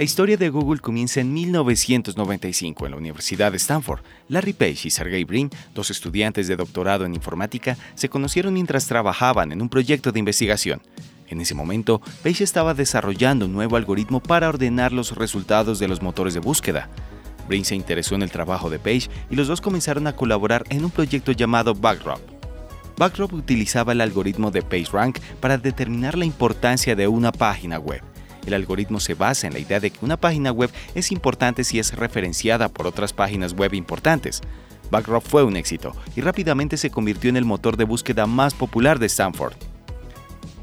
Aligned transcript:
La 0.00 0.04
historia 0.04 0.38
de 0.38 0.48
Google 0.48 0.80
comienza 0.80 1.20
en 1.20 1.30
1995 1.30 2.86
en 2.86 2.92
la 2.92 2.96
Universidad 2.96 3.50
de 3.50 3.58
Stanford. 3.58 4.00
Larry 4.28 4.54
Page 4.54 4.88
y 4.88 4.90
Sergey 4.90 5.24
Brin, 5.24 5.50
dos 5.74 5.90
estudiantes 5.90 6.48
de 6.48 6.56
doctorado 6.56 7.04
en 7.04 7.14
informática, 7.14 7.76
se 7.96 8.08
conocieron 8.08 8.54
mientras 8.54 8.86
trabajaban 8.86 9.52
en 9.52 9.60
un 9.60 9.68
proyecto 9.68 10.10
de 10.10 10.18
investigación. 10.18 10.80
En 11.28 11.42
ese 11.42 11.54
momento, 11.54 12.00
Page 12.22 12.42
estaba 12.42 12.72
desarrollando 12.72 13.44
un 13.44 13.52
nuevo 13.52 13.76
algoritmo 13.76 14.20
para 14.22 14.48
ordenar 14.48 14.90
los 14.90 15.14
resultados 15.14 15.78
de 15.78 15.88
los 15.88 16.00
motores 16.00 16.32
de 16.32 16.40
búsqueda. 16.40 16.88
Brin 17.46 17.66
se 17.66 17.76
interesó 17.76 18.14
en 18.14 18.22
el 18.22 18.30
trabajo 18.30 18.70
de 18.70 18.78
Page 18.78 19.10
y 19.28 19.36
los 19.36 19.48
dos 19.48 19.60
comenzaron 19.60 20.06
a 20.06 20.16
colaborar 20.16 20.64
en 20.70 20.82
un 20.82 20.90
proyecto 20.90 21.32
llamado 21.32 21.74
Backdrop. 21.74 22.22
Backdrop 22.96 23.34
utilizaba 23.34 23.92
el 23.92 24.00
algoritmo 24.00 24.50
de 24.50 24.62
PageRank 24.62 25.18
para 25.40 25.58
determinar 25.58 26.16
la 26.16 26.24
importancia 26.24 26.96
de 26.96 27.06
una 27.06 27.32
página 27.32 27.78
web. 27.78 28.00
El 28.46 28.54
algoritmo 28.54 29.00
se 29.00 29.14
basa 29.14 29.46
en 29.46 29.52
la 29.52 29.58
idea 29.58 29.80
de 29.80 29.90
que 29.90 30.04
una 30.04 30.16
página 30.16 30.52
web 30.52 30.70
es 30.94 31.12
importante 31.12 31.64
si 31.64 31.78
es 31.78 31.94
referenciada 31.94 32.68
por 32.68 32.86
otras 32.86 33.12
páginas 33.12 33.52
web 33.52 33.74
importantes. 33.74 34.40
Backdrop 34.90 35.22
fue 35.22 35.44
un 35.44 35.56
éxito 35.56 35.94
y 36.16 36.20
rápidamente 36.20 36.76
se 36.76 36.90
convirtió 36.90 37.30
en 37.30 37.36
el 37.36 37.44
motor 37.44 37.76
de 37.76 37.84
búsqueda 37.84 38.26
más 38.26 38.54
popular 38.54 38.98
de 38.98 39.06
Stanford. 39.06 39.54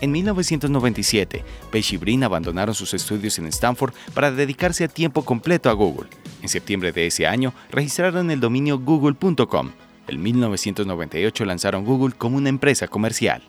En 0.00 0.12
1997, 0.12 1.44
Page 1.72 1.94
y 1.94 1.98
Brin 1.98 2.22
abandonaron 2.22 2.74
sus 2.74 2.94
estudios 2.94 3.38
en 3.38 3.46
Stanford 3.46 3.92
para 4.14 4.30
dedicarse 4.30 4.84
a 4.84 4.88
tiempo 4.88 5.24
completo 5.24 5.70
a 5.70 5.72
Google. 5.72 6.08
En 6.40 6.48
septiembre 6.48 6.92
de 6.92 7.06
ese 7.06 7.26
año, 7.26 7.52
registraron 7.70 8.30
el 8.30 8.38
dominio 8.38 8.78
google.com. 8.78 9.72
En 10.06 10.22
1998 10.22 11.44
lanzaron 11.44 11.84
Google 11.84 12.14
como 12.16 12.36
una 12.36 12.48
empresa 12.48 12.86
comercial. 12.86 13.42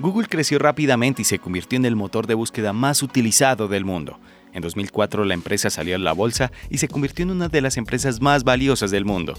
Google 0.00 0.28
creció 0.28 0.60
rápidamente 0.60 1.22
y 1.22 1.24
se 1.24 1.40
convirtió 1.40 1.76
en 1.76 1.84
el 1.84 1.96
motor 1.96 2.28
de 2.28 2.34
búsqueda 2.34 2.72
más 2.72 3.02
utilizado 3.02 3.66
del 3.66 3.84
mundo. 3.84 4.20
En 4.52 4.62
2004 4.62 5.24
la 5.24 5.34
empresa 5.34 5.70
salió 5.70 5.96
a 5.96 5.98
la 5.98 6.12
bolsa 6.12 6.52
y 6.70 6.78
se 6.78 6.86
convirtió 6.86 7.24
en 7.24 7.32
una 7.32 7.48
de 7.48 7.60
las 7.60 7.76
empresas 7.76 8.20
más 8.20 8.44
valiosas 8.44 8.92
del 8.92 9.04
mundo. 9.04 9.34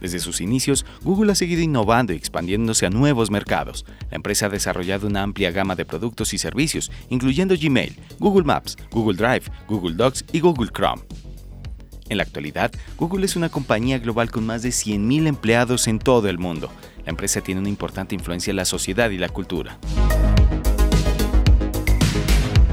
Desde 0.00 0.18
sus 0.18 0.40
inicios, 0.40 0.86
Google 1.02 1.32
ha 1.32 1.34
seguido 1.34 1.60
innovando 1.60 2.14
y 2.14 2.16
expandiéndose 2.16 2.86
a 2.86 2.90
nuevos 2.90 3.30
mercados. 3.30 3.84
La 4.10 4.16
empresa 4.16 4.46
ha 4.46 4.48
desarrollado 4.48 5.06
una 5.06 5.22
amplia 5.22 5.50
gama 5.50 5.76
de 5.76 5.84
productos 5.84 6.32
y 6.32 6.38
servicios, 6.38 6.90
incluyendo 7.10 7.54
Gmail, 7.54 7.98
Google 8.18 8.44
Maps, 8.44 8.78
Google 8.90 9.18
Drive, 9.18 9.52
Google 9.68 9.96
Docs 9.96 10.24
y 10.32 10.40
Google 10.40 10.70
Chrome. 10.74 11.02
En 12.08 12.16
la 12.16 12.22
actualidad, 12.22 12.72
Google 12.96 13.26
es 13.26 13.36
una 13.36 13.50
compañía 13.50 13.98
global 13.98 14.30
con 14.30 14.46
más 14.46 14.62
de 14.62 14.70
100.000 14.70 15.26
empleados 15.26 15.86
en 15.86 15.98
todo 15.98 16.28
el 16.30 16.38
mundo. 16.38 16.72
La 17.10 17.12
empresa 17.12 17.40
tiene 17.40 17.60
una 17.60 17.68
importante 17.68 18.14
influencia 18.14 18.52
en 18.52 18.56
la 18.56 18.64
sociedad 18.64 19.10
y 19.10 19.18
la 19.18 19.28
cultura. 19.28 19.80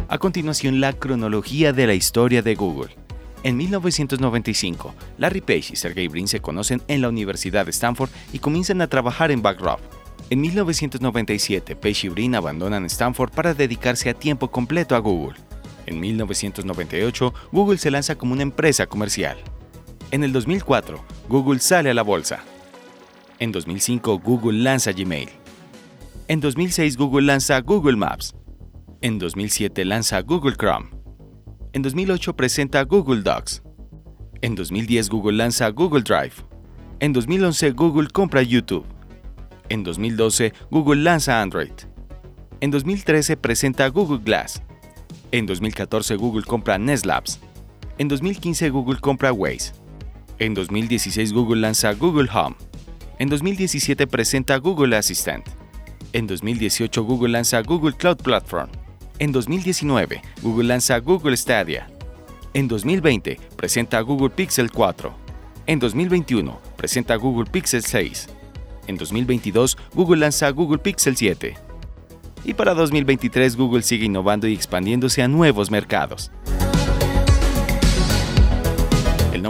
A 0.07 0.17
continuación, 0.19 0.79
la 0.79 0.93
cronología 0.93 1.73
de 1.73 1.87
la 1.87 1.95
historia 1.95 2.43
de 2.43 2.53
Google. 2.53 2.95
En 3.41 3.57
1995, 3.57 4.93
Larry 5.17 5.41
Page 5.41 5.73
y 5.73 5.75
Sergey 5.75 6.07
Brin 6.07 6.27
se 6.27 6.39
conocen 6.39 6.83
en 6.87 7.01
la 7.01 7.09
Universidad 7.09 7.65
de 7.65 7.71
Stanford 7.71 8.11
y 8.31 8.37
comienzan 8.37 8.79
a 8.81 8.87
trabajar 8.87 9.31
en 9.31 9.41
Backdrop. 9.41 9.79
En 10.29 10.39
1997, 10.41 11.75
Page 11.75 12.05
y 12.05 12.09
Brin 12.09 12.35
abandonan 12.35 12.85
Stanford 12.85 13.31
para 13.31 13.55
dedicarse 13.55 14.11
a 14.11 14.13
tiempo 14.13 14.51
completo 14.51 14.95
a 14.95 14.99
Google. 14.99 15.39
En 15.87 15.99
1998, 15.99 17.33
Google 17.51 17.79
se 17.79 17.89
lanza 17.89 18.19
como 18.19 18.33
una 18.33 18.43
empresa 18.43 18.85
comercial. 18.85 19.39
En 20.11 20.23
el 20.23 20.31
2004, 20.31 21.03
Google 21.27 21.59
sale 21.59 21.89
a 21.89 21.95
la 21.95 22.03
bolsa. 22.03 22.43
En 23.39 23.51
2005, 23.51 24.19
Google 24.23 24.63
lanza 24.63 24.91
Gmail. 24.91 25.29
En 26.27 26.39
2006, 26.39 26.97
Google 26.97 27.21
lanza 27.21 27.61
Google 27.61 27.95
Maps. 27.95 28.33
En 29.01 29.19
2007, 29.19 29.85
lanza 29.85 30.21
Google 30.21 30.55
Chrome. 30.55 30.89
En 31.73 31.83
2008 31.83 32.33
presenta 32.33 32.83
Google 32.83 33.21
Docs. 33.21 33.61
En 34.41 34.55
2010 34.55 35.09
Google 35.09 35.33
lanza 35.33 35.71
Google 35.71 36.01
Drive. 36.01 36.43
En 36.99 37.13
2011 37.13 37.73
Google 37.75 38.07
compra 38.11 38.41
YouTube. 38.41 38.85
En 39.69 39.83
2012 39.83 40.51
Google 40.71 41.01
lanza 41.03 41.41
Android. 41.41 41.85
En 42.59 42.71
2013 42.71 43.37
presenta 43.37 43.89
Google 43.89 44.19
Glass. 44.23 44.61
En 45.31 45.45
2014 45.45 46.15
Google 46.15 46.43
compra 46.43 46.77
Nest 46.77 47.05
Labs. 47.05 47.39
En 47.97 48.07
2015 48.07 48.69
Google 48.69 48.99
compra 48.99 49.31
Waze. 49.31 49.73
En 50.39 50.55
2016 50.55 51.33
Google 51.33 51.59
lanza 51.59 51.93
Google 51.93 52.29
Home. 52.33 52.55
En 53.19 53.29
2017 53.29 54.05
presenta 54.05 54.57
Google 54.57 54.95
Assistant. 54.95 55.43
En 56.13 56.27
2018 56.27 57.03
Google 57.03 57.29
lanza 57.29 57.63
Google 57.63 57.93
Cloud 57.93 58.21
Platform. 58.21 58.69
En 59.17 59.31
2019, 59.31 60.21
Google 60.43 60.67
lanza 60.67 60.99
Google 60.99 61.35
Stadia. 61.35 61.87
En 62.53 62.67
2020, 62.67 63.39
presenta 63.55 64.01
Google 64.01 64.29
Pixel 64.29 64.69
4. 64.71 65.11
En 65.65 65.79
2021, 65.79 66.61
presenta 66.75 67.15
Google 67.15 67.49
Pixel 67.49 67.81
6. 67.81 68.27
En 68.85 68.97
2022, 68.97 69.77
Google 69.95 70.19
lanza 70.19 70.51
Google 70.51 70.77
Pixel 70.77 71.17
7. 71.17 71.55
Y 72.45 72.53
para 72.53 72.75
2023, 72.75 73.55
Google 73.55 73.81
sigue 73.81 74.05
innovando 74.05 74.47
y 74.47 74.53
expandiéndose 74.53 75.23
a 75.23 75.27
nuevos 75.27 75.71
mercados. 75.71 76.31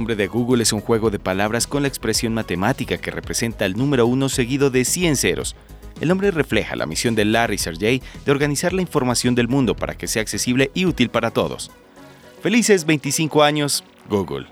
Nombre 0.07 0.23
de 0.23 0.28
Google 0.29 0.63
es 0.63 0.72
un 0.72 0.79
juego 0.79 1.09
de 1.09 1.19
palabras 1.19 1.68
con 1.68 1.81
la 1.81 1.90
expresión 1.90 2.34
matemática 2.34 2.97
que 2.97 3.12
representa 3.12 3.66
el 3.66 3.75
número 3.75 4.07
1 4.07 4.29
seguido 4.29 4.69
de 4.69 4.85
100 4.85 5.18
ceros 5.18 5.57
el 6.00 6.07
nombre 6.07 6.31
refleja 6.31 6.78
la 6.78 6.85
misión 6.85 7.13
de 7.13 7.25
Larry 7.25 7.57
Sergey 7.57 8.01
de 8.23 8.31
organizar 8.31 8.72
la 8.72 8.81
información 8.81 9.35
del 9.35 9.50
mundo 9.50 9.75
para 9.75 9.97
que 9.97 10.07
sea 10.07 10.22
accesible 10.22 10.72
y 10.73 10.85
útil 10.85 11.09
para 11.09 11.31
todos. 11.31 11.72
Felices 12.41 12.85
25 12.85 13.44
años, 13.44 13.84
Google. 14.07 14.47